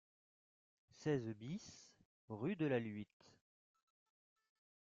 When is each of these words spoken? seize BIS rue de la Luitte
seize 0.89 1.29
BIS 1.35 1.93
rue 2.29 2.55
de 2.55 2.65
la 2.65 2.79
Luitte 2.79 3.29